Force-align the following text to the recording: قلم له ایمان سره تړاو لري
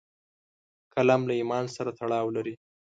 قلم 0.93 1.21
له 1.29 1.33
ایمان 1.39 1.65
سره 1.75 1.91
تړاو 1.99 2.27
لري 2.35 2.53